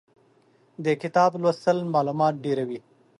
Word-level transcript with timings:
د 0.83 0.85
کتاب 1.01 1.31
لوستل 1.41 1.77
مالومات 1.93 2.35
ډېروي. 2.43 2.79